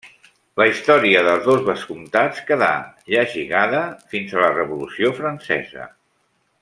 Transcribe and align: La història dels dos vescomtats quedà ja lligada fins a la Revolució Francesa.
La 0.59 0.65
història 0.69 1.19
dels 1.27 1.43
dos 1.49 1.59
vescomtats 1.67 2.41
quedà 2.47 2.71
ja 3.15 3.27
lligada 3.35 3.83
fins 4.15 4.35
a 4.39 4.43
la 4.45 4.51
Revolució 4.57 5.13
Francesa. 5.21 5.87